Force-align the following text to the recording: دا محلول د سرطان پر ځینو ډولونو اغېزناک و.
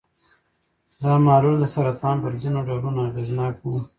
دا 1.01 1.11
محلول 1.25 1.55
د 1.59 1.65
سرطان 1.75 2.15
پر 2.23 2.33
ځینو 2.41 2.59
ډولونو 2.67 2.99
اغېزناک 3.09 3.53
و. 3.61 3.65